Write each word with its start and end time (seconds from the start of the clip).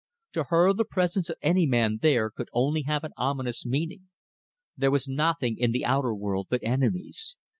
To 0.31 0.45
her 0.45 0.73
the 0.73 0.83
presence 0.83 1.29
of 1.29 1.37
any 1.43 1.67
man 1.67 1.99
there 2.01 2.31
could 2.31 2.49
only 2.53 2.81
have 2.87 3.03
an 3.03 3.11
ominous 3.17 3.67
meaning. 3.67 4.09
There 4.75 4.89
was 4.89 5.07
nothing 5.07 5.59
in 5.59 5.73
the 5.73 5.85
outer 5.85 6.15
world 6.15 6.47
but 6.49 6.63
enemies. 6.63 7.37